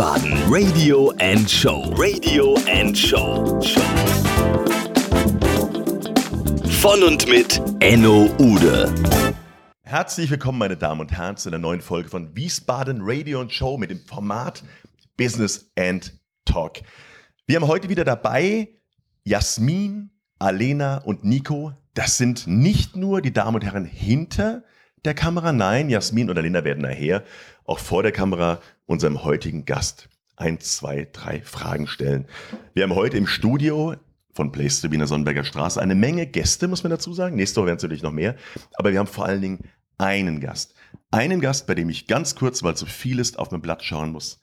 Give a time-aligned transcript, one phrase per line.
[0.00, 1.92] Wiesbaden Radio and Show.
[1.94, 3.60] Radio and Show.
[6.80, 8.94] Von und mit Enno Ude.
[9.82, 13.76] Herzlich willkommen, meine Damen und Herren, zu einer neuen Folge von Wiesbaden Radio and Show
[13.76, 14.62] mit dem Format
[15.18, 16.78] Business and Talk.
[17.46, 18.70] Wir haben heute wieder dabei
[19.24, 21.74] Jasmin, Alena und Nico.
[21.92, 24.62] Das sind nicht nur die Damen und Herren hinter
[25.04, 27.24] der Kamera, nein, Jasmin und Alena werden nachher
[27.64, 32.26] auch vor der Kamera unserem heutigen Gast ein, zwei, drei Fragen stellen.
[32.74, 33.94] Wir haben heute im Studio
[34.32, 37.36] von Place to Wiener Sonnenberger Straße eine Menge Gäste, muss man dazu sagen.
[37.36, 38.36] Nächste Woche werden es natürlich noch mehr.
[38.74, 39.58] Aber wir haben vor allen Dingen
[39.98, 40.74] einen Gast.
[41.10, 44.12] Einen Gast, bei dem ich ganz kurz, weil so viel ist, auf mein Blatt schauen
[44.12, 44.40] muss.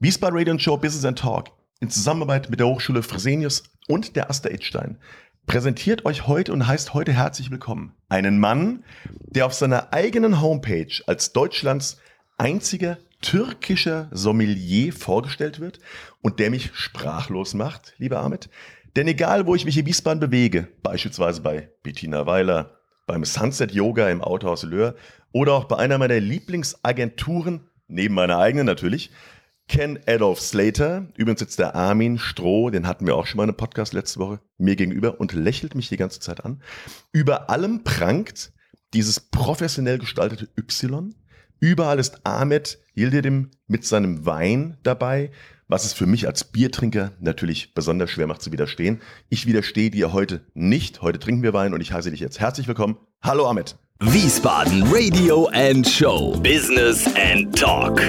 [0.00, 1.50] Wiesbaden Radio Show Business and Talk
[1.80, 4.98] in Zusammenarbeit mit der Hochschule Fresenius und der Aster Edstein
[5.52, 8.84] präsentiert euch heute und heißt heute herzlich willkommen einen Mann,
[9.26, 11.98] der auf seiner eigenen Homepage als Deutschlands
[12.38, 15.78] einziger türkischer Sommelier vorgestellt wird
[16.22, 18.48] und der mich sprachlos macht, lieber Ahmed.
[18.96, 24.08] Denn egal, wo ich mich in Wiesbaden bewege, beispielsweise bei Bettina Weiler, beim Sunset Yoga
[24.08, 24.94] im Autohaus Löhr
[25.32, 29.10] oder auch bei einer meiner Lieblingsagenturen, neben meiner eigenen natürlich,
[29.68, 33.50] Ken Adolf Slater, übrigens sitzt der Armin Stroh, den hatten wir auch schon mal in
[33.50, 36.62] einem Podcast letzte Woche, mir gegenüber und lächelt mich die ganze Zeit an.
[37.12, 38.52] Über allem prangt
[38.92, 41.14] dieses professionell gestaltete Y.
[41.60, 45.30] Überall ist Ahmed Yildirim mit seinem Wein dabei,
[45.68, 49.00] was es für mich als Biertrinker natürlich besonders schwer macht zu widerstehen.
[49.30, 51.00] Ich widerstehe dir heute nicht.
[51.00, 52.98] Heute trinken wir Wein und ich heiße dich jetzt herzlich willkommen.
[53.22, 53.76] Hallo Ahmed.
[54.00, 56.36] Wiesbaden Radio and Show.
[56.40, 58.00] Business and Talk.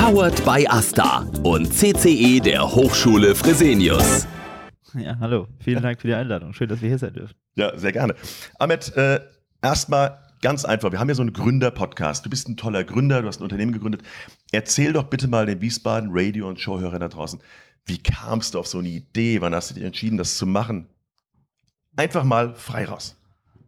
[0.00, 4.26] Powered by Asta und CCE der Hochschule Fresenius.
[4.94, 5.46] Ja, hallo.
[5.58, 6.54] Vielen Dank für die Einladung.
[6.54, 7.34] Schön, dass wir hier sein dürfen.
[7.54, 8.14] Ja, sehr gerne.
[8.58, 9.20] Ahmed, äh,
[9.60, 10.90] erstmal ganz einfach.
[10.90, 12.24] Wir haben ja so einen Gründer-Podcast.
[12.24, 14.00] Du bist ein toller Gründer, du hast ein Unternehmen gegründet.
[14.52, 17.38] Erzähl doch bitte mal den Wiesbaden Radio- und Showhörern da draußen,
[17.84, 19.42] wie kamst du auf so eine Idee?
[19.42, 20.86] Wann hast du dich entschieden, das zu machen?
[21.94, 23.16] Einfach mal frei raus.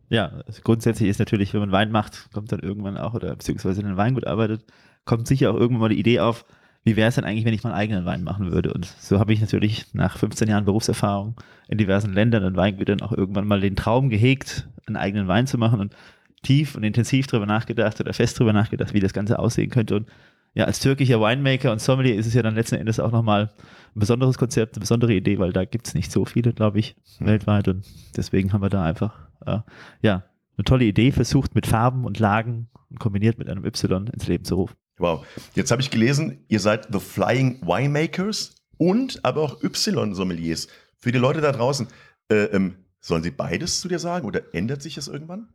[0.09, 3.87] Ja, grundsätzlich ist natürlich, wenn man Wein macht, kommt dann irgendwann auch, oder beziehungsweise in
[3.87, 4.65] einem Weingut arbeitet,
[5.05, 6.45] kommt sicher auch irgendwann mal die Idee auf,
[6.85, 8.73] wie wäre es denn eigentlich, wenn ich meinen eigenen Wein machen würde?
[8.73, 11.37] Und so habe ich natürlich nach 15 Jahren Berufserfahrung
[11.69, 15.59] in diversen Ländern und Weingütern auch irgendwann mal den Traum gehegt, einen eigenen Wein zu
[15.59, 15.95] machen und
[16.43, 19.95] tief und intensiv darüber nachgedacht oder fest darüber nachgedacht, wie das Ganze aussehen könnte.
[19.97, 20.09] Und
[20.55, 23.51] ja, als türkischer Winemaker und Sommelier ist es ja dann letzten Endes auch nochmal
[23.95, 26.97] ein besonderes Konzept, eine besondere Idee, weil da gibt es nicht so viele, glaube ich,
[27.21, 27.69] weltweit.
[27.69, 27.87] Und
[28.17, 29.61] deswegen haben wir da einfach, äh,
[30.03, 30.25] ja,
[30.57, 34.45] eine tolle Idee versucht, mit Farben und Lagen und kombiniert mit einem Y ins Leben
[34.45, 34.82] zu rufen.
[34.99, 35.27] Wow.
[35.55, 40.69] Jetzt habe ich gelesen, ihr seid The Flying Winemakers und aber auch Y-Sommeliers.
[40.99, 41.89] Für die Leute da draußen,
[42.29, 45.49] äh, ähm, sollen sie beides zu dir sagen oder ändert sich das irgendwann?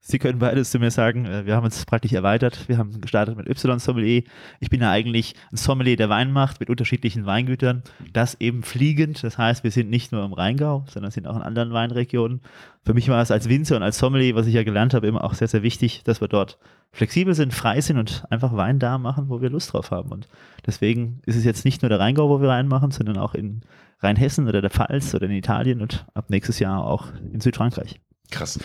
[0.00, 1.26] Sie können beides zu mir sagen.
[1.26, 2.68] Äh, wir haben uns praktisch erweitert.
[2.68, 4.22] Wir haben gestartet mit Y-Sommelier.
[4.60, 7.82] Ich bin ja eigentlich ein Sommelier, der Wein macht mit unterschiedlichen Weingütern.
[8.12, 9.22] Das eben fliegend.
[9.22, 12.40] Das heißt, wir sind nicht nur im Rheingau, sondern sind auch in anderen Weinregionen.
[12.84, 15.24] Für mich war es als Winzer und als Sommelier, was ich ja gelernt habe, immer
[15.24, 16.58] auch sehr, sehr wichtig, dass wir dort
[16.92, 20.10] flexibel sind, frei sind und einfach Wein da machen, wo wir Lust drauf haben.
[20.10, 20.28] Und
[20.66, 23.60] deswegen ist es jetzt nicht nur der Rheingau, wo wir Wein machen, sondern auch in
[24.00, 28.00] Rheinhessen oder der Pfalz oder in Italien und ab nächstes Jahr auch in Südfrankreich.
[28.30, 28.58] Krass.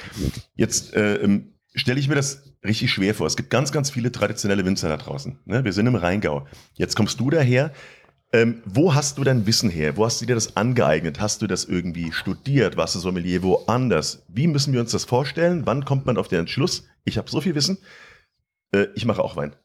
[0.55, 1.41] Jetzt äh,
[1.73, 3.27] stelle ich mir das richtig schwer vor.
[3.27, 5.39] Es gibt ganz, ganz viele traditionelle Winzer da draußen.
[5.45, 5.63] Ne?
[5.63, 6.47] Wir sind im Rheingau.
[6.75, 7.71] Jetzt kommst du daher.
[8.31, 9.95] Ähm, wo hast du dein Wissen her?
[9.95, 11.19] Wo hast du dir das angeeignet?
[11.19, 12.77] Hast du das irgendwie studiert?
[12.77, 14.25] Warst du Sommelier woanders?
[14.27, 15.67] Wie müssen wir uns das vorstellen?
[15.67, 16.87] Wann kommt man auf den Entschluss?
[17.05, 17.77] Ich habe so viel Wissen.
[18.71, 19.55] Äh, ich mache auch Wein.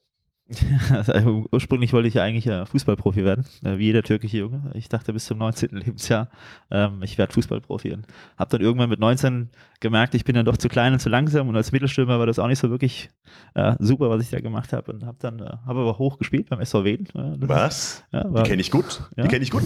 [1.08, 4.70] Also, ursprünglich wollte ich ja eigentlich äh, Fußballprofi werden, äh, wie jeder türkische Junge.
[4.74, 5.70] Ich dachte bis zum 19.
[5.72, 6.28] Lebensjahr,
[6.70, 7.92] ähm, ich werde Fußballprofi.
[7.92, 9.50] Und habe dann irgendwann mit 19
[9.80, 12.38] gemerkt, ich bin dann doch zu klein und zu langsam und als Mittelstürmer war das
[12.38, 13.10] auch nicht so wirklich
[13.54, 14.92] äh, super, was ich da gemacht habe.
[14.92, 17.08] Und habe dann, habe aber hoch gespielt beim SV Wien.
[17.14, 18.04] was?
[18.12, 19.02] Ja, war, Die kenne ich gut.
[19.16, 19.24] Ja.
[19.24, 19.62] Die kenne ich gut.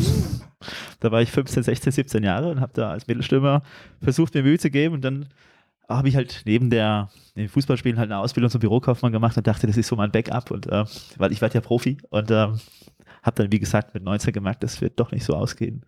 [1.01, 3.63] Da war ich 15, 16, 17 Jahre und habe da als Mittelstürmer
[4.01, 5.27] versucht, mir Mühe zu geben und dann
[5.89, 9.67] habe ich halt neben der neben Fußballspielen halt eine Ausbildung zum Bürokaufmann gemacht und dachte,
[9.67, 10.85] das ist so mein Backup und äh,
[11.17, 12.61] weil ich werde ja Profi und ähm,
[13.23, 15.83] habe dann wie gesagt mit 19 gemerkt, das wird doch nicht so ausgehen.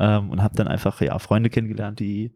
[0.00, 2.32] Ähm, und habe dann einfach ja Freunde kennengelernt, die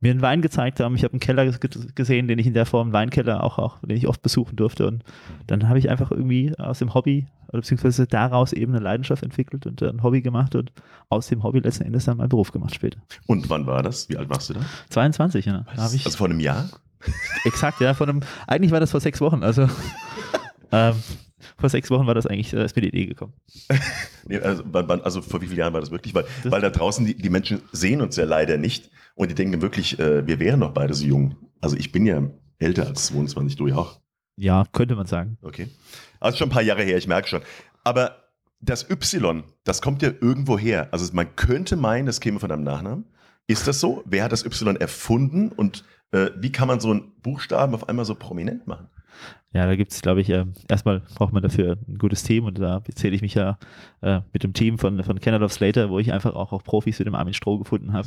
[0.00, 0.94] mir einen Wein gezeigt haben.
[0.94, 1.50] Ich habe einen Keller
[1.94, 4.86] gesehen, den ich in der Form, einen Weinkeller auch, auch, den ich oft besuchen durfte.
[4.86, 5.04] Und
[5.46, 9.66] dann habe ich einfach irgendwie aus dem Hobby, oder beziehungsweise daraus eben eine Leidenschaft entwickelt
[9.66, 10.72] und ein Hobby gemacht und
[11.08, 12.98] aus dem Hobby letzten Endes dann meinen Beruf gemacht später.
[13.26, 14.08] Und wann war das?
[14.08, 14.60] Wie alt warst du da?
[14.90, 15.64] 22, ja.
[15.74, 16.68] Da also vor einem Jahr?
[17.44, 17.94] Exakt, ja.
[17.94, 19.42] Vor einem, eigentlich war das vor sechs Wochen.
[19.42, 19.68] Also
[20.72, 20.94] ähm,
[21.58, 23.34] vor sechs Wochen war das eigentlich, da ist mir die Idee gekommen.
[24.26, 26.14] nee, also, also, vor wie vielen Jahren war das wirklich?
[26.14, 29.60] Weil, weil da draußen die, die, Menschen sehen uns ja leider nicht und die denken
[29.62, 31.36] wirklich, äh, wir wären noch beide so jung.
[31.60, 32.22] Also ich bin ja
[32.58, 34.00] älter als 22, du ja auch.
[34.36, 35.38] Ja, könnte man sagen.
[35.42, 35.68] Okay.
[36.20, 37.42] Also schon ein paar Jahre her, ich merke schon.
[37.84, 38.16] Aber
[38.60, 40.88] das Y, das kommt ja irgendwo her.
[40.90, 43.04] Also man könnte meinen, das käme von einem Nachnamen.
[43.46, 44.02] Ist das so?
[44.06, 48.04] Wer hat das Y erfunden und äh, wie kann man so einen Buchstaben auf einmal
[48.04, 48.88] so prominent machen?
[49.52, 52.58] Ja, da gibt es, glaube ich, äh, erstmal braucht man dafür ein gutes Team und
[52.58, 53.58] da zähle ich mich ja
[54.02, 56.98] äh, mit dem Team von, von Canada of Slater, wo ich einfach auch, auch Profis
[56.98, 58.06] wie dem Armin Stroh gefunden habe,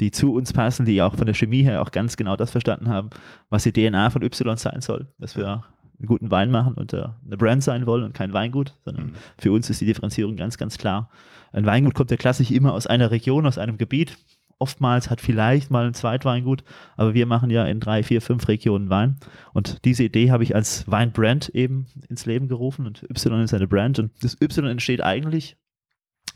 [0.00, 2.88] die zu uns passen, die auch von der Chemie her auch ganz genau das verstanden
[2.88, 3.08] haben,
[3.48, 5.64] was die DNA von Y sein soll, dass wir
[5.98, 9.12] einen guten Wein machen und äh, eine Brand sein wollen und kein Weingut, sondern mhm.
[9.38, 11.08] für uns ist die Differenzierung ganz, ganz klar.
[11.52, 14.18] Ein Weingut kommt ja klassisch immer aus einer Region, aus einem Gebiet.
[14.62, 16.62] Oftmals hat vielleicht mal ein Zweitweingut,
[16.96, 19.16] aber wir machen ja in drei, vier, fünf Regionen Wein.
[19.52, 23.66] Und diese Idee habe ich als Weinbrand eben ins Leben gerufen und Y ist eine
[23.66, 23.98] Brand.
[23.98, 25.56] Und das Y entsteht eigentlich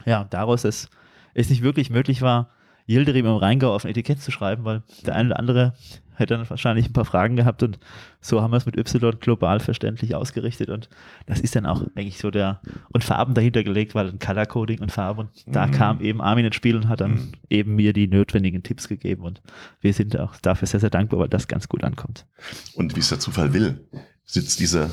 [0.05, 0.90] ja daraus, dass
[1.34, 2.50] es nicht wirklich möglich war,
[2.88, 5.75] Yildirim im Rheingau auf ein Etikett zu schreiben, weil der eine oder andere
[6.15, 7.79] hätte dann wahrscheinlich ein paar Fragen gehabt und
[8.21, 10.88] so haben wir es mit Y global verständlich ausgerichtet und
[11.27, 12.61] das ist dann auch eigentlich so der
[12.91, 15.71] und Farben dahinter gelegt, weil ein Color Coding und Farben und da mhm.
[15.73, 17.33] kam eben Armin ins Spiel und hat dann mhm.
[17.50, 19.43] eben mir die notwendigen Tipps gegeben und
[19.81, 22.27] wir sind auch dafür sehr, sehr dankbar, weil das ganz gut ankommt.
[22.75, 23.87] Und wie es der Zufall will,
[24.25, 24.91] sitzt dieser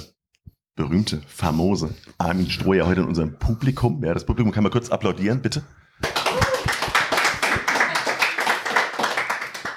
[0.76, 4.04] berühmte, famose Armin Stroh ja heute in unserem Publikum.
[4.04, 5.64] Ja, das Publikum kann mal kurz applaudieren, bitte.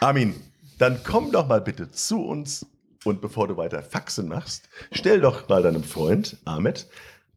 [0.01, 0.35] Armin,
[0.79, 2.67] dann komm doch mal bitte zu uns
[3.05, 6.87] und bevor du weiter Faxen machst, stell doch mal deinem Freund Ahmed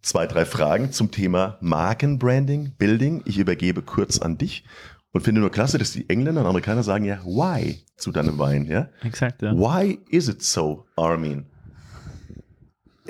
[0.01, 3.21] zwei, drei Fragen zum Thema Markenbranding, Building.
[3.25, 4.65] Ich übergebe kurz an dich
[5.11, 8.65] und finde nur klasse, dass die Engländer und Amerikaner sagen ja why zu deinem Wein,
[8.65, 8.89] ja?
[9.03, 9.53] Exakt, ja.
[9.53, 11.45] Why is it so, Armin?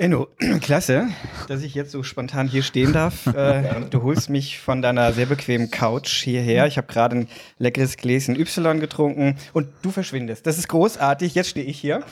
[0.00, 0.28] Enno,
[0.62, 1.08] klasse,
[1.46, 3.26] dass ich jetzt so spontan hier stehen darf.
[3.40, 6.66] Äh, du holst mich von deiner sehr bequemen Couch hierher.
[6.66, 10.46] Ich habe gerade ein leckeres Gläschen Y getrunken und du verschwindest.
[10.46, 11.34] Das ist großartig.
[11.34, 12.02] Jetzt stehe ich hier.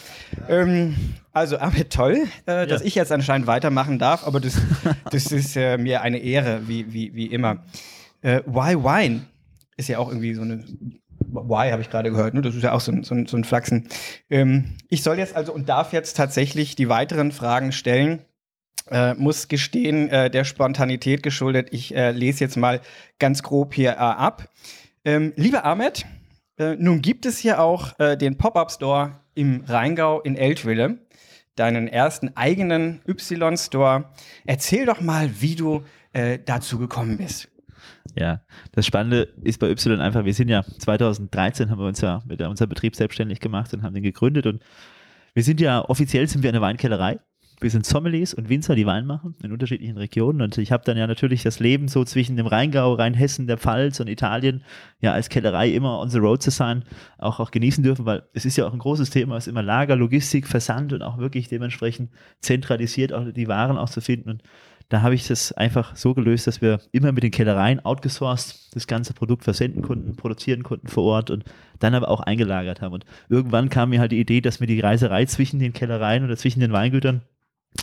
[0.48, 0.96] Ähm,
[1.32, 4.58] also, Ahmed, toll, äh, dass ich jetzt anscheinend weitermachen darf, aber das,
[5.10, 7.64] das ist äh, mir eine Ehre, wie, wie, wie immer.
[8.22, 9.26] Äh, why Wine
[9.76, 10.64] ist ja auch irgendwie so eine
[11.30, 12.40] Why habe ich gerade gehört, ne?
[12.40, 13.88] das ist ja auch so ein, so so ein Flachsen.
[14.30, 18.22] Ähm, ich soll jetzt also und darf jetzt tatsächlich die weiteren Fragen stellen.
[18.90, 21.68] Äh, muss gestehen, äh, der Spontanität geschuldet.
[21.72, 22.80] Ich äh, lese jetzt mal
[23.18, 24.48] ganz grob hier äh, ab.
[25.04, 26.06] Ähm, lieber Ahmed,
[26.58, 30.98] äh, nun gibt es hier auch äh, den Pop-Up-Store im Rheingau in Eltville,
[31.54, 34.06] deinen ersten eigenen Y-Store.
[34.46, 35.82] Erzähl doch mal, wie du
[36.46, 37.48] dazu gekommen bist.
[38.16, 38.40] Ja,
[38.72, 42.40] das Spannende ist bei Y einfach, wir sind ja 2013 haben wir uns ja mit
[42.42, 44.62] unserem Betrieb selbstständig gemacht und haben den gegründet und
[45.34, 47.20] wir sind ja, offiziell sind wir eine Weinkellerei.
[47.60, 50.42] Wir sind Sommeliers und Winzer, die Wein machen in unterschiedlichen Regionen.
[50.42, 53.98] Und ich habe dann ja natürlich das Leben so zwischen dem Rheingau, Rheinhessen, der Pfalz
[53.98, 54.64] und Italien
[55.00, 56.84] ja als Kellerei immer on the road zu sein,
[57.18, 59.62] auch, auch genießen dürfen, weil es ist ja auch ein großes Thema, es ist immer
[59.62, 64.30] Lager, Logistik, Versand und auch wirklich dementsprechend zentralisiert auch die Waren auch zu finden.
[64.30, 64.42] Und
[64.88, 68.86] da habe ich das einfach so gelöst, dass wir immer mit den Kellereien outgesourced das
[68.86, 71.44] ganze Produkt versenden konnten, produzieren konnten vor Ort und
[71.78, 72.94] dann aber auch eingelagert haben.
[72.94, 76.36] Und irgendwann kam mir halt die Idee, dass mir die Reiserei zwischen den Kellereien oder
[76.36, 77.22] zwischen den Weingütern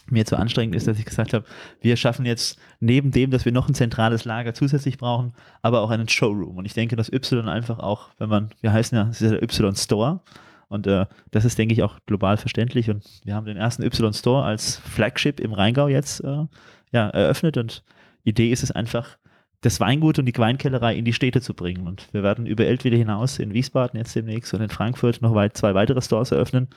[0.10, 1.46] mir zu anstrengend ist, dass ich gesagt habe,
[1.82, 5.92] wir schaffen jetzt neben dem, dass wir noch ein zentrales Lager zusätzlich brauchen, aber auch
[5.92, 6.58] einen Showroom.
[6.58, 9.44] Und ich denke, dass Y einfach auch, wenn man, wir heißen ja, es ist der
[9.44, 10.22] Y Store.
[10.68, 12.90] Und äh, das ist, denke ich, auch global verständlich.
[12.90, 16.46] Und wir haben den ersten Y Store als Flagship im Rheingau jetzt äh,
[16.92, 17.84] ja, eröffnet und
[18.24, 19.18] Idee ist es einfach,
[19.62, 21.88] das Weingut und die Weinkellerei in die Städte zu bringen.
[21.88, 25.58] Und wir werden über Eltville hinaus in Wiesbaden jetzt demnächst und in Frankfurt noch weit,
[25.58, 26.70] zwei weitere Stores eröffnen,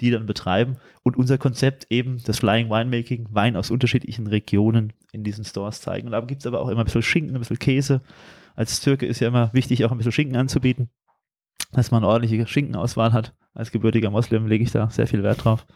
[0.00, 0.76] die dann betreiben.
[1.02, 6.06] Und unser Konzept eben, das Flying Winemaking, Wein aus unterschiedlichen Regionen in diesen Stores zeigen.
[6.06, 8.02] Und da gibt es aber auch immer ein bisschen Schinken, ein bisschen Käse.
[8.54, 10.90] Als Türke ist ja immer wichtig, auch ein bisschen Schinken anzubieten,
[11.72, 13.34] dass man eine ordentliche Schinkenauswahl hat.
[13.56, 15.66] Als gebürtiger Moslem lege ich da sehr viel Wert drauf.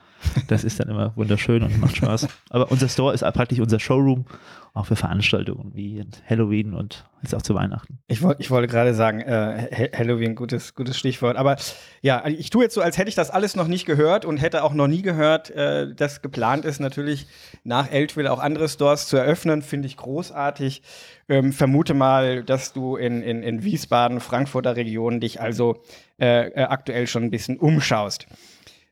[0.49, 2.29] Das ist dann immer wunderschön und macht Spaß.
[2.51, 4.27] Aber unser Store ist praktisch unser Showroom,
[4.75, 7.99] auch für Veranstaltungen wie Halloween und jetzt auch zu Weihnachten.
[8.07, 11.37] Ich, wollt, ich wollte gerade sagen, äh, Halloween, gutes, gutes Stichwort.
[11.37, 11.57] Aber
[12.03, 14.63] ja, ich tue jetzt so, als hätte ich das alles noch nicht gehört und hätte
[14.63, 17.27] auch noch nie gehört, äh, dass geplant ist, natürlich
[17.65, 19.63] nach Eltville auch andere Stores zu eröffnen.
[19.63, 20.83] Finde ich großartig.
[21.29, 25.83] Ähm, vermute mal, dass du in, in, in Wiesbaden, Frankfurter Region dich also
[26.21, 28.27] äh, äh aktuell schon ein bisschen umschaust.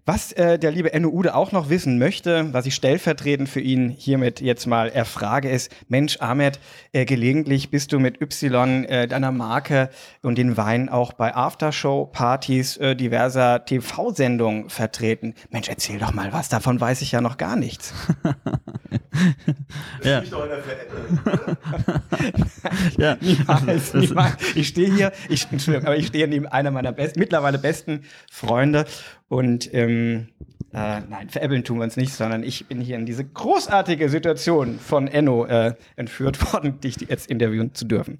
[0.08, 3.90] Was äh, der liebe Enno Ude auch noch wissen möchte, was ich stellvertretend für ihn
[3.90, 6.60] hiermit jetzt mal erfrage, ist, Mensch, Ahmed,
[6.92, 9.90] äh, gelegentlich bist du mit Y äh, deiner Marke
[10.22, 15.34] und den Wein auch bei Aftershow-Partys äh, diverser TV-Sendungen vertreten.
[15.50, 17.92] Mensch, erzähl doch mal was, davon weiß ich ja noch gar nichts.
[20.02, 20.22] ja.
[22.98, 23.16] ja.
[23.20, 24.36] Niemals, niemals.
[24.54, 28.84] Ich stehe hier, ich, Entschuldigung, aber ich stehe neben einer meiner best, mittlerweile besten Freunde
[29.28, 30.28] und ähm,
[30.70, 34.78] Äh, nein, veräppeln tun wir uns nicht, sondern ich bin hier in diese großartige Situation
[34.78, 38.18] von Enno äh, entführt worden, dich jetzt interviewen zu dürfen.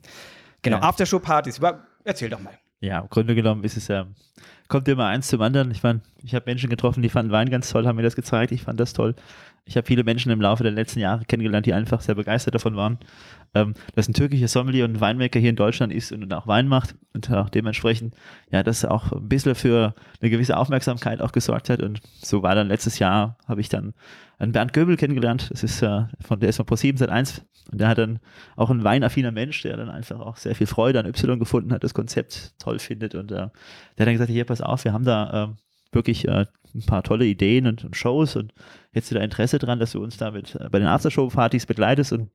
[0.63, 0.85] Genau, Ja.
[0.85, 1.61] Aftershow-Partys.
[2.05, 2.59] Erzähl doch mal.
[2.81, 4.07] Ja, im Grunde genommen ist es ja,
[4.69, 5.71] kommt immer eins zum anderen.
[5.73, 8.53] Ich meine, ich habe Menschen getroffen, die fanden Wein ganz toll, haben mir das gezeigt,
[8.53, 9.17] ich fand das toll.
[9.65, 12.77] Ich habe viele Menschen im Laufe der letzten Jahre kennengelernt, die einfach sehr begeistert davon
[12.77, 12.99] waren,
[13.55, 16.95] ähm, dass ein türkischer Sommelier und Weinmaker hier in Deutschland ist und auch Wein macht
[17.15, 18.15] und auch dementsprechend,
[18.51, 21.83] ja, das auch ein bisschen für eine gewisse Aufmerksamkeit auch gesorgt hat.
[21.83, 23.93] Und so war dann letztes Jahr, habe ich dann
[24.39, 27.81] einen Bernd Göbel kennengelernt, das ist äh, von der ist von Pro7 seit 1 und
[27.81, 28.21] der hat dann
[28.57, 31.85] auch ein weinaffiner Mensch, der dann einfach auch sehr viel Freude an Y gefunden hat,
[31.85, 33.15] das Konzept toll findet.
[33.15, 35.57] Und äh, der hat dann gesagt, hier, pass auf, wir haben da ähm,
[35.93, 38.37] wirklich äh, ein paar tolle Ideen und, und Shows.
[38.37, 38.55] Und
[38.93, 42.13] hättest du da Interesse dran, dass du uns damit äh, bei den Aftershow-Partys begleitest?
[42.13, 42.31] Und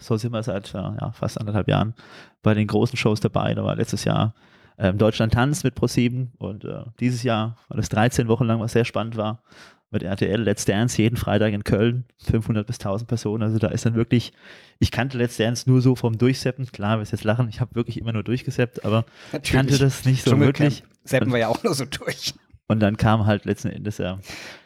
[0.00, 1.94] so sind wir seit äh, ja, fast anderthalb Jahren
[2.42, 3.54] bei den großen Shows dabei.
[3.54, 4.34] Da war letztes Jahr
[4.76, 6.28] ähm, Deutschland Tanz mit Pro7.
[6.36, 9.42] Und äh, dieses Jahr war das 13 Wochen lang, was sehr spannend war
[9.92, 13.42] mit RTL Let's Dance jeden Freitag in Köln, 500 bis 1000 Personen.
[13.42, 14.32] Also da ist dann wirklich,
[14.78, 16.66] ich kannte Let's Dance nur so vom Durchseppen.
[16.66, 19.04] Klar, wir jetzt lachen, ich habe wirklich immer nur durchgeseppt, aber
[19.42, 20.82] ich kannte das nicht so wirklich.
[21.04, 22.34] Seppen wir ja auch nur so durch.
[22.68, 24.18] Und dann kam halt letzten Endes ja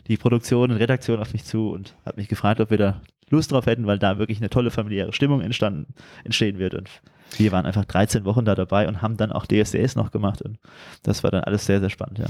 [0.06, 3.50] die Produktion und Redaktion auf mich zu und hat mich gefragt, ob wir da Lust
[3.50, 6.74] drauf hätten, weil da wirklich eine tolle familiäre Stimmung entstanden, entstehen wird.
[6.74, 6.88] Und
[7.36, 10.42] wir waren einfach 13 Wochen da dabei und haben dann auch DSDS noch gemacht.
[10.42, 10.58] Und
[11.02, 12.26] das war dann alles sehr, sehr spannend, ja.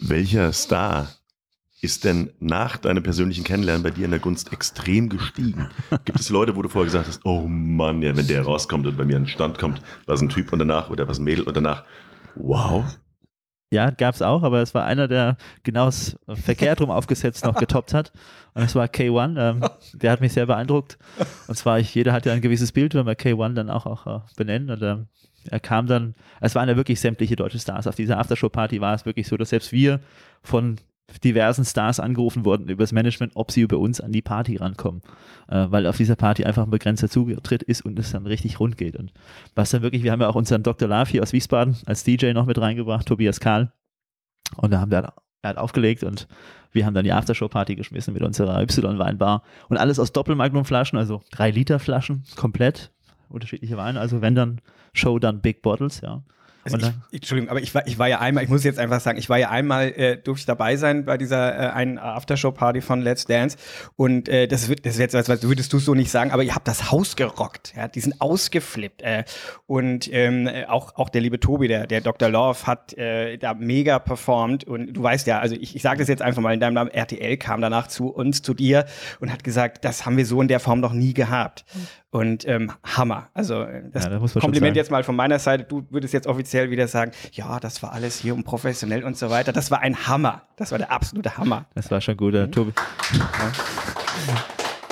[0.00, 1.10] Welcher Star
[1.82, 5.70] ist denn nach deinem persönlichen Kennenlernen bei dir in der Gunst extrem gestiegen?
[6.04, 8.96] Gibt es Leute, wo du vorher gesagt hast, oh Mann, ja, wenn der rauskommt und
[8.96, 11.44] bei mir an den Stand kommt, was ein Typ und danach oder was ein Mädel
[11.44, 11.84] und danach,
[12.34, 12.84] wow.
[13.72, 17.54] Ja, gab es auch, aber es war einer, der genau das verkehrt rum aufgesetzt noch
[17.54, 18.12] getoppt hat.
[18.52, 19.38] Und es war K1.
[19.38, 20.98] Ähm, der hat mich sehr beeindruckt.
[21.46, 24.24] Und zwar, ich, jeder hat ja ein gewisses Bild, wenn wir K1 dann auch, auch
[24.34, 24.70] benennen.
[24.70, 25.06] Und ähm,
[25.48, 27.86] er kam dann, es waren ja wirklich sämtliche deutsche Stars.
[27.86, 30.00] Auf dieser Aftershow-Party war es wirklich so, dass selbst wir
[30.42, 30.76] von
[31.18, 35.02] diversen Stars angerufen wurden über das Management, ob sie über uns an die Party rankommen.
[35.48, 38.76] Äh, weil auf dieser Party einfach ein begrenzter Zutritt ist und es dann richtig rund
[38.76, 38.96] geht.
[38.96, 39.12] Und
[39.54, 40.88] was dann wirklich, wir haben ja auch unseren Dr.
[40.88, 43.72] Love hier aus Wiesbaden als DJ noch mit reingebracht, Tobias Kahl.
[44.56, 45.12] Und da haben wir,
[45.42, 46.28] er hat aufgelegt und
[46.72, 51.50] wir haben dann die Aftershow-Party geschmissen mit unserer Y-Weinbar und alles aus Doppelmagnum-Flaschen, also drei
[51.50, 52.92] Liter Flaschen, komplett
[53.28, 54.00] unterschiedliche Weine.
[54.00, 54.60] Also wenn dann
[54.92, 56.22] Show, dann Big Bottles, ja.
[56.64, 56.76] Also
[57.10, 59.28] ich, Entschuldigung, aber ich war, ich war ja einmal, ich muss jetzt einfach sagen, ich
[59.28, 63.24] war ja einmal, äh, durfte ich dabei sein bei dieser äh, einen Aftershow-Party von Let's
[63.24, 63.56] Dance.
[63.96, 66.68] Und äh, das wird, das wird, das würdest du so nicht sagen, aber ihr habt
[66.68, 69.24] das Haus gerockt, ja, die sind ausgeflippt äh,
[69.66, 72.28] und ähm, äh, auch, auch der liebe Tobi, der, der Dr.
[72.28, 74.64] Love hat äh, da mega performt.
[74.64, 76.90] Und du weißt ja, also ich, ich sage das jetzt einfach mal in deinem Namen,
[76.90, 78.86] RTL kam danach zu uns, zu dir
[79.20, 81.64] und hat gesagt, das haben wir so in der Form noch nie gehabt.
[82.12, 85.14] Und ähm, Hammer, also äh, das Ja, da muss man schon Kompliment jetzt mal von
[85.14, 89.04] meiner Seite, du würdest jetzt offiziell wieder sagen, ja, das war alles hier und professionell
[89.04, 89.52] und so weiter.
[89.52, 90.42] Das war ein Hammer.
[90.56, 91.66] Das war der absolute Hammer.
[91.74, 92.72] Das war schon gut, Tobi.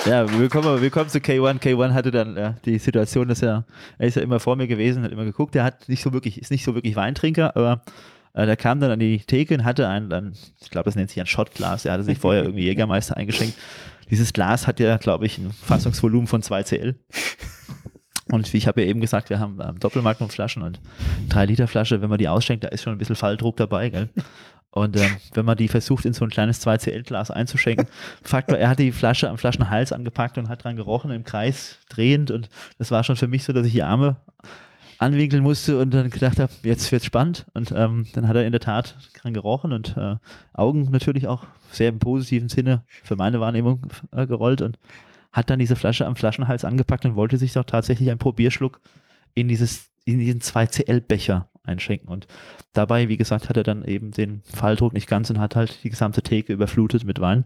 [0.05, 1.59] Ja, willkommen, willkommen zu K1.
[1.59, 3.65] K1 hatte dann äh, die Situation, dass er,
[3.97, 6.41] er ist ja immer vor mir gewesen, hat immer geguckt, er hat nicht so wirklich,
[6.41, 7.81] ist nicht so wirklich Weintrinker, aber
[8.33, 11.09] äh, der kam dann an die Theke und hatte ein, ein ich glaube, das nennt
[11.09, 13.55] sich ein Shotglas, er hatte sich vorher irgendwie Jägermeister eingeschenkt.
[14.09, 16.95] Dieses Glas hat ja, glaube ich, ein Fassungsvolumen von 2 CL.
[18.31, 20.79] Und wie ich habe ja eben gesagt, wir haben ähm, Doppelmagnumflaschen und
[21.29, 24.09] 3 Liter Flasche, wenn man die ausschenkt, da ist schon ein bisschen Falldruck dabei, gell?
[24.71, 27.87] Und ähm, wenn man die versucht, in so ein kleines 2CL-Glas einzuschenken,
[28.21, 32.29] Faktor, er hat die Flasche am Flaschenhals angepackt und hat dran gerochen, im Kreis drehend.
[32.29, 34.17] Und das war schon für mich so, dass ich die Arme
[34.99, 37.47] anwinkeln musste und dann gedacht habe, jetzt wird's spannend.
[37.55, 40.17] Und ähm, dann hat er in der Tat dran gerochen und äh,
[40.53, 43.81] Augen natürlich auch sehr im positiven Sinne für meine Wahrnehmung
[44.11, 44.77] äh, gerollt und
[45.31, 48.81] hat dann diese Flasche am Flaschenhals angepackt und wollte sich doch tatsächlich einen Probierschluck
[49.35, 52.09] in dieses in diesen 2CL-Becher einschenken.
[52.09, 52.27] Und
[52.73, 55.89] dabei, wie gesagt, hat er dann eben den Falldruck nicht ganz und hat halt die
[55.89, 57.45] gesamte Theke überflutet mit Wein.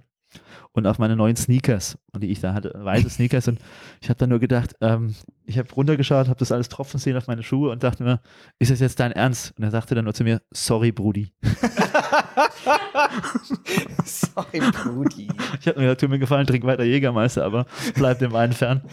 [0.72, 3.48] Und auf meine neuen Sneakers, die ich da hatte, weiße Sneakers.
[3.48, 3.60] Und
[4.02, 5.14] ich habe dann nur gedacht, ähm,
[5.46, 8.22] ich habe runtergeschaut, habe das alles tropfen sehen auf meine Schuhe und dachte mir,
[8.58, 9.54] ist das jetzt dein Ernst?
[9.58, 11.32] Und er sagte dann nur zu mir, sorry, Brudi.
[14.06, 15.28] Sorry, Brudi.
[15.60, 18.82] Ich habe mir gesagt, tut mir gefallen, trink weiter Jägermeister, aber bleib dem Wein fern.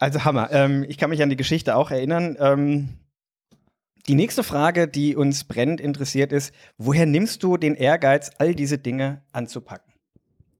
[0.00, 0.48] Also Hammer.
[0.52, 2.36] Ähm, ich kann mich an die Geschichte auch erinnern.
[2.38, 2.90] Ähm,
[4.06, 8.78] die nächste Frage, die uns brennend interessiert, ist: Woher nimmst du den Ehrgeiz, all diese
[8.78, 9.92] Dinge anzupacken?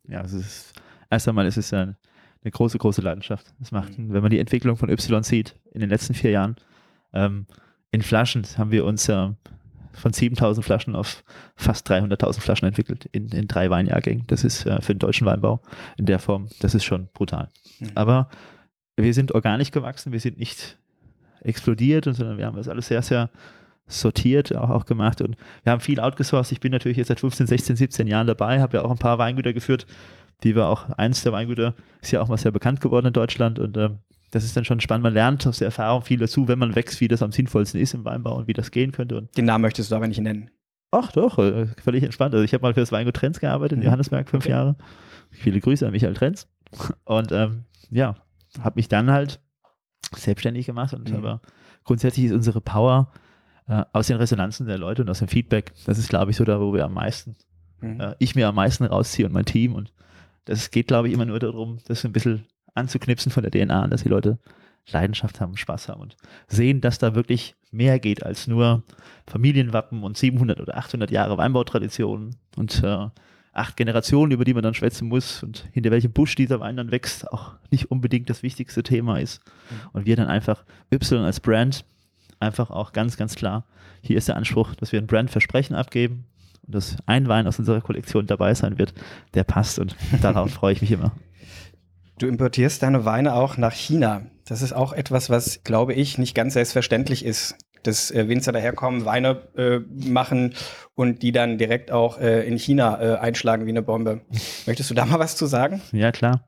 [0.09, 0.73] Ja, es ist,
[1.09, 3.47] erst einmal ist es ja eine große, große Leidenschaft.
[3.61, 6.57] Es macht, wenn man die Entwicklung von Y sieht, in den letzten vier Jahren,
[7.13, 7.47] ähm,
[7.91, 9.31] in Flaschen haben wir uns äh,
[9.99, 11.25] von 7000 Flaschen auf
[11.57, 14.27] fast 300.000 Flaschen entwickelt in, in drei Weinjahrgängen.
[14.27, 15.61] Das ist äh, für den deutschen Weinbau
[15.97, 17.49] in der Form, das ist schon brutal.
[17.81, 17.91] Mhm.
[17.95, 18.29] Aber
[18.97, 20.79] wir sind organisch gewachsen, wir sind nicht
[21.41, 23.31] explodiert, und, sondern wir haben das alles sehr, sehr
[23.89, 26.53] sortiert auch, auch gemacht und wir haben viel outgesourced.
[26.53, 29.19] Ich bin natürlich jetzt seit 15, 16, 17 Jahren dabei, habe ja auch ein paar
[29.19, 29.87] Weingüter geführt,
[30.45, 33.59] die wir auch, eins der Weingüter ist ja auch mal sehr bekannt geworden in Deutschland
[33.59, 33.91] und äh,
[34.31, 35.05] das ist dann schon spannend.
[35.05, 37.95] Man lernt aus der Erfahrung viel dazu, wenn man wächst, wie das am sinnvollsten ist
[37.95, 39.17] im Weinbau und wie das gehen könnte.
[39.19, 40.51] Und Den Namen möchtest du aber nicht nennen.
[40.91, 42.35] Ach doch, äh, völlig entspannt.
[42.35, 43.85] Also ich habe mal für das Weingut Trenz gearbeitet in Mhm.
[43.87, 44.53] Johannesberg fünf Okay.
[44.53, 44.77] Jahre.
[45.31, 46.49] Viele Grüße an Michael Trenz.
[47.05, 48.15] Und ähm, ja,
[48.63, 49.41] habe mich dann halt
[50.15, 51.17] selbstständig gemacht und Mhm.
[51.17, 51.41] aber
[51.85, 53.13] grundsätzlich ist unsere Power
[53.67, 55.73] äh, aus den Resonanzen der Leute und aus dem Feedback.
[55.85, 57.37] Das ist, glaube ich, so da, wo wir am meisten,
[57.83, 58.01] Mhm.
[58.01, 59.75] äh, ich mir am meisten rausziehe und mein Team.
[59.75, 59.93] Und
[60.47, 62.47] das geht, glaube ich, immer nur darum, das ein bisschen
[62.79, 64.39] anzuknipsen von der DNA dass die Leute
[64.91, 66.17] Leidenschaft haben, Spaß haben und
[66.47, 68.83] sehen, dass da wirklich mehr geht als nur
[69.27, 73.09] Familienwappen und 700 oder 800 Jahre Weinbautradition und äh,
[73.53, 76.91] acht Generationen, über die man dann schwätzen muss und hinter welchem Busch dieser Wein dann
[76.91, 79.41] wächst, auch nicht unbedingt das wichtigste Thema ist.
[79.93, 81.85] Und wir dann einfach Y als Brand
[82.41, 83.65] einfach auch ganz, ganz klar,
[84.01, 86.25] hier ist der Anspruch, dass wir ein Brandversprechen abgeben
[86.67, 88.95] und dass ein Wein aus unserer Kollektion dabei sein wird,
[89.35, 91.13] der passt und darauf freue ich mich immer.
[92.19, 94.23] Du importierst deine Weine auch nach China.
[94.45, 97.57] Das ist auch etwas, was, glaube ich, nicht ganz selbstverständlich ist.
[97.85, 100.55] Dass äh, Winzer daherkommen, Weine äh, machen
[100.97, 104.23] und die dann direkt auch äh, in China äh, einschlagen wie eine Bombe.
[104.67, 105.81] Möchtest du da mal was zu sagen?
[105.93, 106.45] Ja, klar.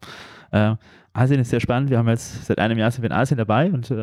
[0.50, 0.74] Äh,
[1.12, 1.88] Asien ist sehr spannend.
[1.88, 3.94] Wir haben jetzt seit einem Jahr sind wir in Asien dabei und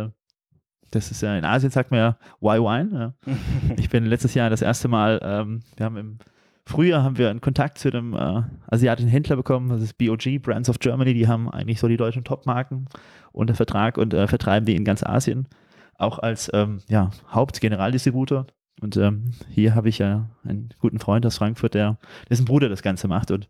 [0.91, 3.13] das ist ja in Asien sagt man ja Why Wine.
[3.25, 3.33] Ja.
[3.77, 6.19] Ich bin letztes Jahr das erste Mal, ähm, wir haben im
[6.67, 10.69] Frühjahr haben wir einen Kontakt zu einem äh, asiatischen Händler bekommen, das ist BOG, Brands
[10.69, 12.88] of Germany, die haben eigentlich so die deutschen Top-Marken
[13.31, 15.47] unter Vertrag und äh, vertreiben die in ganz Asien,
[15.97, 18.47] auch als ähm, ja, Hauptgeneraldistributor.
[18.81, 21.97] Und ähm, hier habe ich ja einen guten Freund aus Frankfurt, der
[22.29, 23.50] dessen Bruder das Ganze macht und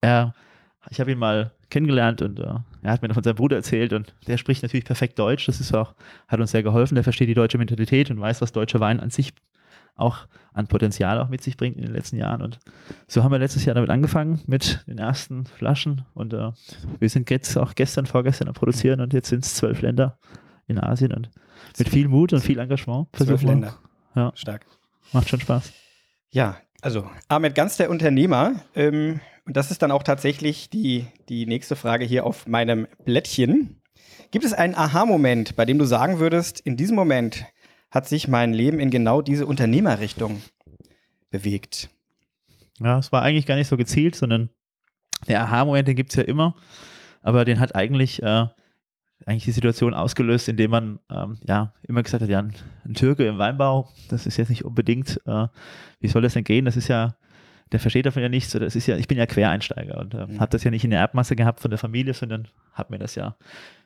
[0.00, 0.32] er,
[0.90, 4.14] ich habe ihn mal kennengelernt und äh, er hat mir von seinem Bruder erzählt und
[4.28, 5.46] der spricht natürlich perfekt Deutsch.
[5.46, 5.94] Das ist auch,
[6.28, 6.94] hat uns sehr geholfen.
[6.94, 9.32] Der versteht die deutsche Mentalität und weiß, was deutscher Wein an sich
[9.94, 12.42] auch an Potenzial auch mit sich bringt in den letzten Jahren.
[12.42, 12.58] Und
[13.06, 16.50] so haben wir letztes Jahr damit angefangen mit den ersten Flaschen und äh,
[16.98, 20.18] wir sind jetzt auch gestern, vorgestern am Produzieren und jetzt sind es zwölf Länder
[20.66, 21.30] in Asien und
[21.78, 23.78] mit viel Mut und viel Engagement Zwölf Länder.
[24.14, 24.32] Ja.
[24.34, 24.66] Stark.
[25.12, 25.72] Macht schon Spaß.
[26.30, 28.54] Ja, also Ahmed Ganz, der Unternehmer.
[28.74, 33.80] Ähm, und das ist dann auch tatsächlich die, die nächste Frage hier auf meinem Blättchen.
[34.30, 37.44] Gibt es einen Aha-Moment, bei dem du sagen würdest, in diesem Moment
[37.92, 40.42] hat sich mein Leben in genau diese Unternehmerrichtung
[41.30, 41.90] bewegt?
[42.80, 44.48] Ja, es war eigentlich gar nicht so gezielt, sondern
[45.28, 46.56] der Aha-Moment, den gibt es ja immer,
[47.20, 48.46] aber den hat eigentlich, äh,
[49.26, 53.38] eigentlich die Situation ausgelöst, indem man ähm, ja immer gesagt hat, ja, ein, Türke im
[53.38, 55.46] Weinbau, das ist jetzt nicht unbedingt, äh,
[56.00, 56.64] wie soll das denn gehen?
[56.64, 57.14] Das ist ja,
[57.70, 60.26] der versteht davon ja nichts, oder es ist ja, ich bin ja Quereinsteiger und äh,
[60.26, 60.40] Mhm.
[60.40, 63.14] habe das ja nicht in der Erbmasse gehabt von der Familie, sondern habe mir das
[63.14, 63.36] ja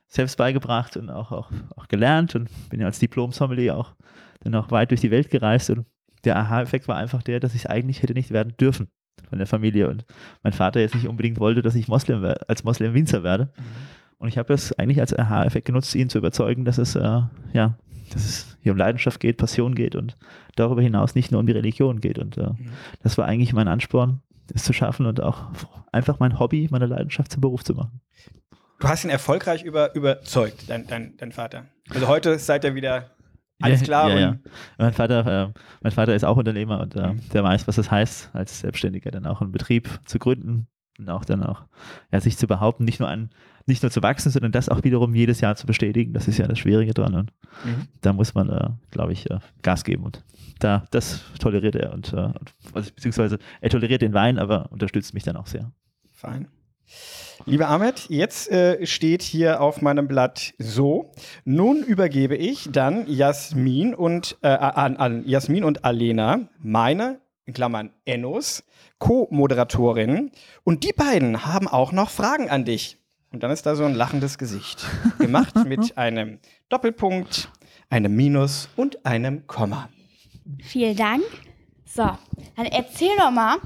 [0.09, 3.95] selbst beigebracht und auch, auch, auch gelernt und bin ja als Diplom-Sommelier auch
[4.41, 5.85] dann auch weit durch die Welt gereist und
[6.25, 8.89] der Aha-Effekt war einfach der, dass ich es eigentlich hätte nicht werden dürfen
[9.29, 10.05] von der Familie und
[10.43, 13.53] mein Vater jetzt nicht unbedingt wollte, dass ich Moslem als Moslem Winzer werde.
[14.19, 17.21] Und ich habe das eigentlich als Aha-Effekt genutzt, ihn zu überzeugen, dass es äh,
[17.53, 17.77] ja,
[18.11, 20.17] dass es hier um Leidenschaft geht, Passion geht und
[20.57, 22.19] darüber hinaus nicht nur um die Religion geht.
[22.19, 22.51] Und äh,
[23.03, 24.23] das war eigentlich mein Ansporn,
[24.55, 25.51] es zu schaffen und auch
[25.93, 28.01] einfach mein Hobby, meine Leidenschaft zum Beruf zu machen.
[28.79, 31.65] Du hast ihn erfolgreich über, überzeugt, dein, dein, dein Vater.
[31.91, 33.11] Also heute seid ihr wieder
[33.61, 34.11] alles klar.
[34.11, 34.37] Ja, ja.
[34.77, 37.21] Mein, Vater, äh, mein Vater ist auch Unternehmer und äh, Mhm.
[37.33, 41.25] der weiß, was es heißt, als Selbstständiger dann auch einen Betrieb zu gründen und auch
[41.25, 41.63] dann auch
[42.13, 43.31] ja, sich zu behaupten, nicht nur an,
[43.67, 46.13] nicht nur zu wachsen, sondern das auch wiederum jedes Jahr zu bestätigen.
[46.13, 47.15] Das ist ja das Schwierige dran.
[47.15, 47.33] Und
[47.65, 47.89] Mhm.
[48.01, 50.05] da muss man, äh, glaube ich, äh, Gas geben.
[50.05, 50.25] Und
[50.59, 52.29] da, das toleriert er und, äh,
[52.73, 55.73] also, beziehungsweise er toleriert den Wein, aber unterstützt mich dann auch sehr.
[56.13, 56.49] Fein.
[57.47, 61.13] Lieber Ahmed, jetzt äh, steht hier auf meinem Blatt so.
[61.45, 67.91] Nun übergebe ich dann Jasmin und äh, an, an Jasmin und Alena, meine, in Klammern
[68.05, 68.65] Ennos,
[68.99, 70.33] Co-Moderatorinnen.
[70.65, 72.99] Und die beiden haben auch noch Fragen an dich.
[73.33, 74.85] Und dann ist da so ein lachendes Gesicht.
[75.19, 77.49] Gemacht mit einem Doppelpunkt,
[77.89, 79.89] einem Minus und einem Komma.
[80.63, 81.23] Vielen Dank.
[81.85, 82.03] So,
[82.57, 83.57] dann erzähl doch mal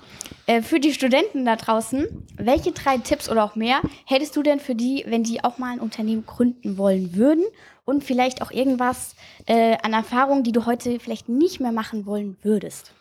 [0.46, 4.60] äh, für die Studenten da draußen, welche drei Tipps oder auch mehr hättest du denn
[4.60, 7.44] für die, wenn die auch mal ein Unternehmen gründen wollen würden
[7.84, 9.16] und vielleicht auch irgendwas
[9.46, 12.92] äh, an Erfahrung, die du heute vielleicht nicht mehr machen wollen würdest?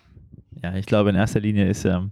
[0.63, 2.11] Ja, ich glaube, in erster Linie ist ähm,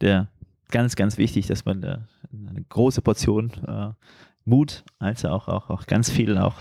[0.00, 0.28] der
[0.70, 1.98] ganz, ganz wichtig, dass man äh,
[2.32, 3.90] eine große Portion äh,
[4.44, 6.54] Mut, als auch, auch, auch ganz viel auch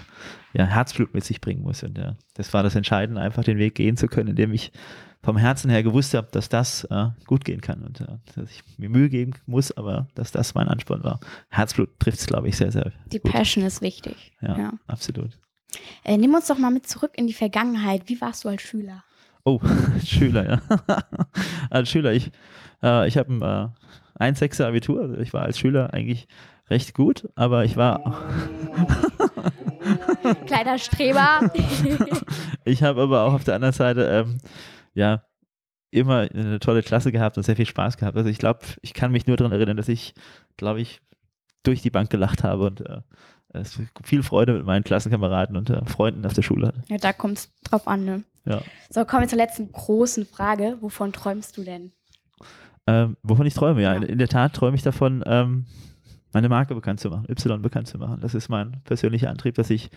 [0.53, 1.83] ja, Herzblut mit sich bringen muss.
[1.83, 4.71] Und äh, das war das Entscheidende, einfach den Weg gehen zu können, indem ich
[5.21, 8.63] vom Herzen her gewusst habe, dass das äh, gut gehen kann und äh, dass ich
[8.77, 11.19] mir Mühe geben muss, aber dass das mein Ansporn war.
[11.49, 13.31] Herzblut trifft es, glaube ich, sehr, sehr Die gut.
[13.31, 14.33] Passion ist wichtig.
[14.41, 14.73] Ja, Ja.
[14.87, 15.37] absolut.
[16.03, 18.03] Äh, nimm uns doch mal mit zurück in die Vergangenheit.
[18.07, 19.03] Wie warst du als Schüler?
[19.49, 19.59] Oh,
[19.95, 20.61] als Schüler, ja.
[21.71, 22.29] als Schüler, ich,
[22.83, 23.41] äh, ich habe ein
[24.19, 25.01] äh, 1,6er Abitur.
[25.01, 26.27] Also ich war als Schüler eigentlich
[26.69, 27.99] recht gut, aber ich war.
[30.45, 31.51] Kleiner Streber.
[32.63, 34.37] ich habe aber auch auf der anderen Seite, ähm,
[34.93, 35.23] ja,
[35.89, 38.17] immer eine tolle Klasse gehabt und sehr viel Spaß gehabt.
[38.17, 40.13] Also ich glaube, ich kann mich nur daran erinnern, dass ich,
[40.57, 41.01] glaube ich,
[41.63, 43.01] durch die Bank gelacht habe und äh,
[44.03, 46.83] viel Freude mit meinen Klassenkameraden und äh, Freunden auf der Schule hatte.
[46.87, 48.23] Ja, da kommt es drauf an, ne?
[48.49, 48.61] Ja.
[48.89, 50.77] So, kommen wir zur letzten großen Frage.
[50.81, 51.91] Wovon träumst du denn?
[52.87, 53.93] Ähm, wovon ich träume, ja.
[53.93, 55.67] In, in der Tat träume ich davon, ähm,
[56.33, 58.19] meine Marke bekannt zu machen, Y bekannt zu machen.
[58.21, 59.89] Das ist mein persönlicher Antrieb, dass ich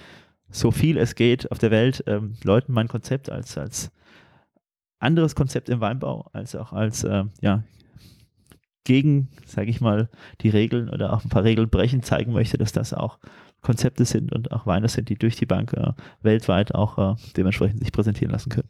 [0.51, 3.91] so viel es geht auf der Welt ähm, Leuten mein Konzept als, als
[4.99, 7.65] anderes Konzept im Weinbau, als auch als äh, ja,
[8.85, 10.11] gegen, sage ich mal,
[10.43, 13.19] die Regeln oder auch ein paar Regeln brechen zeigen möchte, dass das auch
[13.63, 17.81] Konzepte sind und auch Weine sind, die durch die Bank äh, weltweit auch äh, dementsprechend
[17.81, 18.69] sich präsentieren lassen können.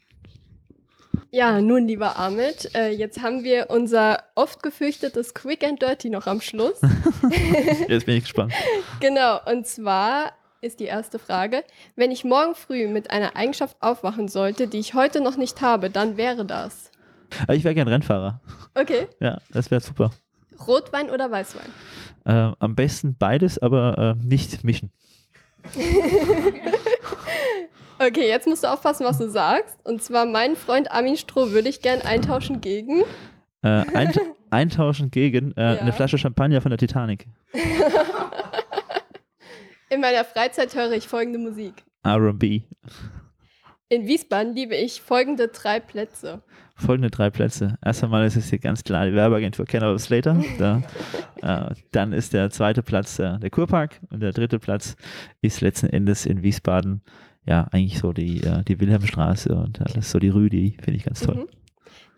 [1.31, 6.27] Ja, nun, lieber Ahmed, äh, jetzt haben wir unser oft gefürchtetes Quick and Dirty noch
[6.27, 6.79] am Schluss.
[7.87, 8.53] jetzt bin ich gespannt.
[8.99, 11.63] Genau, und zwar ist die erste Frage.
[11.95, 15.89] Wenn ich morgen früh mit einer Eigenschaft aufwachen sollte, die ich heute noch nicht habe,
[15.89, 16.91] dann wäre das.
[17.47, 18.39] Äh, ich wäre gern Rennfahrer.
[18.75, 19.07] Okay.
[19.19, 20.11] Ja, das wäre super.
[20.67, 21.69] Rotwein oder Weißwein?
[22.25, 24.91] Äh, am besten beides, aber äh, nicht mischen.
[27.99, 29.77] okay, jetzt musst du aufpassen, was du sagst.
[29.83, 33.03] Und zwar, meinen Freund Armin Stroh würde ich gern eintauschen gegen.
[33.61, 35.81] Äh, eint eintauschen gegen äh, ja.
[35.81, 37.27] eine Flasche Champagner von der Titanic.
[39.89, 41.83] In meiner Freizeit höre ich folgende Musik.
[42.05, 42.61] RB.
[43.89, 46.41] In Wiesbaden liebe ich folgende drei Plätze.
[46.83, 47.77] Folgende drei Plätze.
[47.83, 50.43] Erst einmal ist es hier ganz klar die Werbeagentur Kenner Slater.
[50.59, 50.81] Da,
[51.41, 54.95] äh, dann ist der zweite Platz äh, der Kurpark und der dritte Platz
[55.41, 57.01] ist letzten Endes in Wiesbaden
[57.45, 61.03] ja eigentlich so die, äh, die Wilhelmstraße und das ist so die Rüdi, finde ich
[61.03, 61.35] ganz toll.
[61.35, 61.47] Mhm.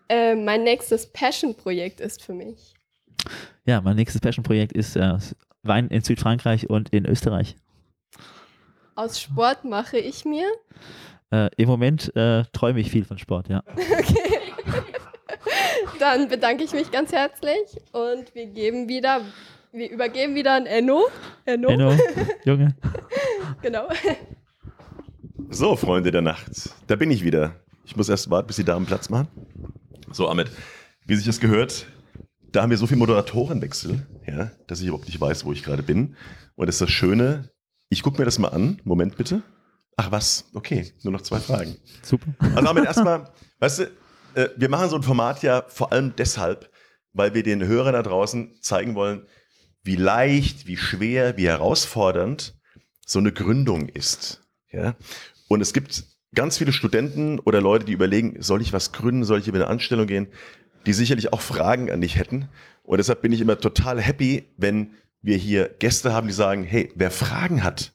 [0.08, 2.74] Äh, mein nächstes Passion-Projekt ist für mich.
[3.64, 5.18] Ja, mein nächstes Passion-Projekt ist äh,
[5.62, 7.56] Wein in Südfrankreich und in Österreich.
[8.94, 10.46] Aus Sport mache ich mir?
[11.30, 13.62] Äh, Im Moment äh, träume ich viel von Sport, ja.
[13.74, 14.25] Okay.
[15.98, 19.20] Dann bedanke ich mich ganz herzlich und wir geben wieder,
[19.72, 21.06] wir übergeben wieder an Enno.
[21.44, 21.92] Enno, Enno
[22.44, 22.76] Junge.
[23.62, 23.88] genau.
[25.50, 27.54] So, Freunde der Nacht, da bin ich wieder.
[27.84, 29.28] Ich muss erst warten, bis die Damen Platz machen.
[30.10, 30.50] So, Ahmed,
[31.06, 31.86] wie sich das gehört,
[32.52, 35.82] da haben wir so viel Moderatorenwechsel, ja, dass ich überhaupt nicht weiß, wo ich gerade
[35.82, 36.16] bin.
[36.56, 37.50] Und das ist das Schöne,
[37.88, 38.80] ich gucke mir das mal an.
[38.84, 39.42] Moment bitte.
[39.96, 41.76] Ach was, okay, nur noch zwei Fragen.
[42.02, 42.26] Super.
[42.40, 43.30] Also damit erstmal,
[43.60, 43.90] weißt du,
[44.36, 46.70] äh, wir machen so ein Format ja vor allem deshalb,
[47.12, 49.26] weil wir den Hörern da draußen zeigen wollen,
[49.82, 52.54] wie leicht, wie schwer, wie herausfordernd
[53.06, 54.42] so eine Gründung ist.
[54.70, 54.94] Ja?
[55.48, 59.38] Und es gibt ganz viele Studenten oder Leute, die überlegen, soll ich was gründen, soll
[59.38, 60.28] ich über eine Anstellung gehen,
[60.84, 62.48] die sicherlich auch Fragen an dich hätten.
[62.82, 66.92] Und deshalb bin ich immer total happy, wenn wir hier Gäste haben, die sagen, hey,
[66.94, 67.94] wer Fragen hat,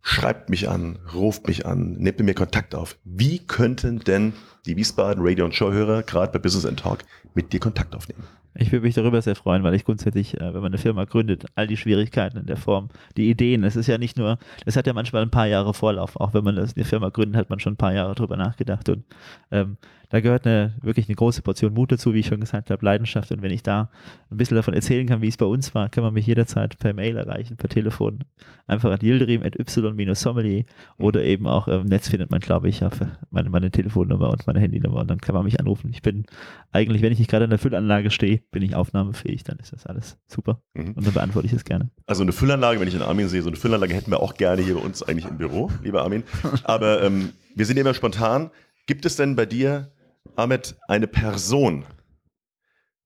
[0.00, 2.98] schreibt mich an, ruft mich an, nehmt mir Kontakt auf.
[3.04, 4.34] Wie könnten denn
[4.66, 8.24] die Wiesbaden Radio- und Showhörer gerade bei Business and Talk mit dir Kontakt aufnehmen?
[8.54, 11.46] Ich würde mich darüber sehr freuen, weil ich grundsätzlich, äh, wenn man eine Firma gründet,
[11.54, 14.86] all die Schwierigkeiten in der Form, die Ideen, es ist ja nicht nur, es hat
[14.86, 17.74] ja manchmal ein paar Jahre Vorlauf, auch wenn man eine Firma gründet, hat man schon
[17.74, 19.04] ein paar Jahre drüber nachgedacht und
[19.50, 19.78] ähm,
[20.12, 23.32] da gehört eine, wirklich eine große Portion Mut dazu, wie ich schon gesagt habe, Leidenschaft.
[23.32, 23.88] Und wenn ich da
[24.30, 26.92] ein bisschen davon erzählen kann, wie es bei uns war, kann man mich jederzeit per
[26.92, 28.18] Mail erreichen, per Telefon.
[28.66, 30.66] Einfach an yildirim.y-sommelier
[30.98, 34.60] oder eben auch im Netz findet man, glaube ich, auf meine, meine Telefonnummer und meine
[34.60, 35.88] Handynummer und dann kann man mich anrufen.
[35.94, 36.26] Ich bin
[36.72, 39.86] eigentlich, wenn ich nicht gerade in der Füllanlage stehe, bin ich aufnahmefähig, dann ist das
[39.86, 40.60] alles super.
[40.74, 40.92] Mhm.
[40.92, 41.88] Und dann beantworte ich es gerne.
[42.04, 44.60] Also eine Füllanlage, wenn ich in Armin sehe, so eine Füllanlage hätten wir auch gerne
[44.60, 46.22] hier bei uns eigentlich im Büro, lieber Armin.
[46.64, 48.50] Aber ähm, wir sind immer spontan.
[48.86, 49.90] Gibt es denn bei dir
[50.36, 51.84] Ahmed, eine Person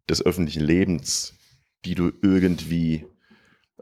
[0.08, 1.34] des öffentlichen Lebens,
[1.84, 3.06] die du irgendwie,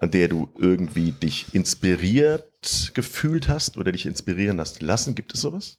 [0.00, 5.42] an der du irgendwie dich inspiriert gefühlt hast oder dich inspirieren hast lassen, gibt es
[5.42, 5.78] sowas?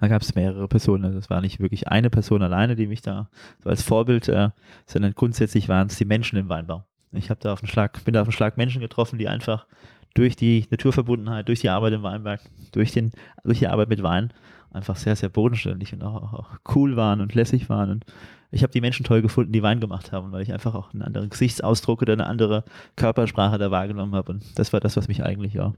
[0.00, 1.04] Da gab es mehrere Personen.
[1.04, 3.30] Also es war nicht wirklich eine Person alleine, die mich da
[3.64, 4.50] so als Vorbild, äh,
[4.86, 6.84] sondern grundsätzlich waren es die Menschen im Weinbau.
[7.12, 9.66] Ich habe da auf den Schlag, bin da auf den Schlag Menschen getroffen, die einfach
[10.14, 12.40] durch die Naturverbundenheit, durch die Arbeit im Weinberg,
[12.72, 13.12] durch, den,
[13.44, 14.32] durch die Arbeit mit Wein
[14.76, 17.90] einfach sehr, sehr bodenständig und auch, auch cool waren und lässig waren.
[17.90, 18.04] Und
[18.50, 21.02] ich habe die Menschen toll gefunden, die Wein gemacht haben, weil ich einfach auch einen
[21.02, 22.64] anderen Gesichtsausdruck oder eine andere
[22.96, 24.32] Körpersprache da wahrgenommen habe.
[24.32, 25.74] Und das war das, was mich eigentlich ja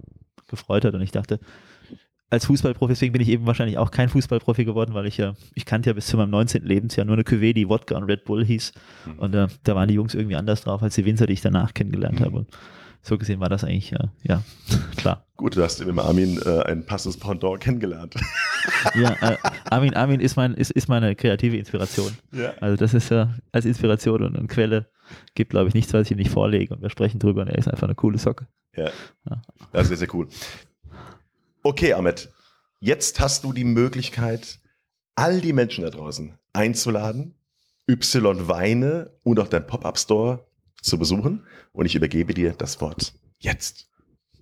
[0.48, 0.94] gefreut hat.
[0.94, 1.40] Und ich dachte,
[2.30, 5.64] als Fußballprofi, deswegen bin ich eben wahrscheinlich auch kein Fußballprofi geworden, weil ich ja, ich
[5.64, 6.62] kannte ja bis zu meinem 19.
[6.62, 8.72] Lebensjahr nur eine Cuvée, die Wodka und Red Bull hieß.
[9.06, 9.18] Mhm.
[9.18, 11.72] Und äh, da waren die Jungs irgendwie anders drauf als die Winzer, die ich danach
[11.72, 12.24] kennengelernt mhm.
[12.24, 12.36] habe.
[12.38, 12.48] Und
[13.08, 14.42] so gesehen war das eigentlich, äh, ja,
[14.96, 15.26] klar.
[15.36, 18.14] Gut, du hast im Armin äh, ein passendes Pendant kennengelernt.
[18.94, 19.36] Ja, äh,
[19.70, 22.16] Armin, Armin ist, mein, ist, ist meine kreative Inspiration.
[22.32, 22.52] ja.
[22.60, 24.86] Also das ist ja als Inspiration und, und Quelle
[25.34, 27.58] gibt, glaube ich, nichts, was ich ihm nicht vorlege und wir sprechen drüber und er
[27.58, 28.46] ist einfach eine coole Socke.
[28.76, 28.90] Ja.
[29.28, 29.42] Ja.
[29.72, 30.28] Das ist sehr, sehr cool.
[31.62, 32.30] Okay, Ahmed,
[32.80, 34.58] jetzt hast du die Möglichkeit,
[35.14, 37.34] all die Menschen da draußen einzuladen,
[37.88, 40.46] Y Weine und auch dein Pop-Up-Store
[40.82, 41.44] zu besuchen.
[41.72, 43.88] Und ich übergebe dir das Wort jetzt.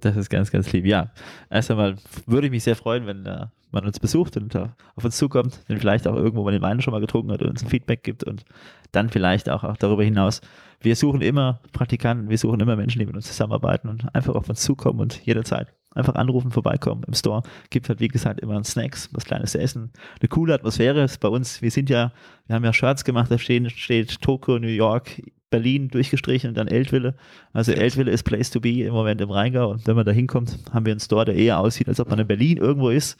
[0.01, 0.85] Das ist ganz, ganz lieb.
[0.85, 1.13] Ja,
[1.51, 1.97] erst einmal
[2.27, 5.61] würde ich mich sehr freuen, wenn äh, man uns besucht und äh, auf uns zukommt,
[5.69, 8.03] wenn vielleicht auch irgendwo mal den Wein schon mal getrunken hat und uns ein Feedback
[8.03, 8.45] gibt und
[8.93, 10.41] dann vielleicht auch, auch darüber hinaus.
[10.81, 14.49] Wir suchen immer Praktikanten, wir suchen immer Menschen, die mit uns zusammenarbeiten und einfach auf
[14.49, 17.43] uns zukommen und jederzeit einfach anrufen, vorbeikommen im Store.
[17.71, 19.93] Gibt halt, wie gesagt, immer Snacks, was Kleines zu essen.
[20.21, 21.63] Eine coole Atmosphäre ist bei uns.
[21.63, 22.13] Wir sind ja,
[22.47, 25.23] wir haben ja Shirts gemacht, da stehen, steht Tokio, New York,
[25.57, 27.15] Berlin durchgestrichen und dann Eltville.
[27.55, 30.59] Also Eltville ist Place to be im Moment im Rheingau und wenn man da hinkommt,
[30.71, 33.17] haben wir einen Store, der eher aussieht, als ob man in Berlin irgendwo ist.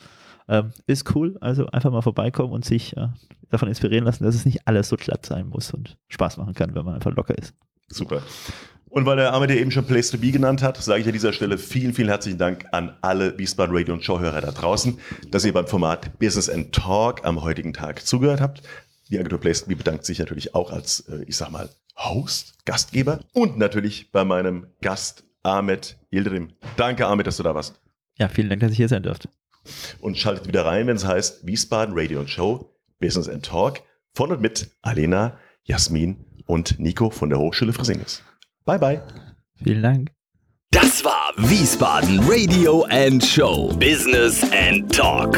[0.49, 3.09] Ähm, ist cool, also einfach mal vorbeikommen und sich äh,
[3.51, 6.75] davon inspirieren lassen, dass es nicht alles so glatt sein muss und Spaß machen kann,
[6.75, 7.55] wenn man einfach locker ist.
[7.89, 8.23] Super.
[8.89, 11.13] Und weil der Ahmed ja eben schon Place to Be genannt hat, sage ich an
[11.13, 14.99] dieser Stelle vielen, vielen herzlichen Dank an alle Wiesbaden Radio und Showhörer da draußen,
[15.31, 18.63] dass ihr beim Format Business and Talk am heutigen Tag zugehört habt.
[19.11, 22.65] Die Agentur Place to Be bedankt sich natürlich auch als, äh, ich sag mal, Host,
[22.65, 26.53] Gastgeber und natürlich bei meinem Gast Ahmed Yildirim.
[26.77, 27.81] Danke, Ahmed, dass du da warst.
[28.19, 29.29] Ja, vielen Dank, dass ich hier sein durfte.
[30.01, 33.83] Und schaltet wieder rein, wenn es heißt Wiesbaden Radio und Show Business and Talk
[34.15, 36.17] von und mit Alena, Jasmin
[36.47, 38.23] und Nico von der Hochschule Fresenius.
[38.65, 39.03] Bye, bye.
[39.63, 40.11] Vielen Dank.
[40.71, 45.37] Das war Wiesbaden Radio and Show Business and Talk.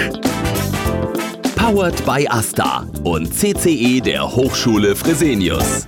[1.68, 5.86] Powered by Asta und CCE der Hochschule Fresenius.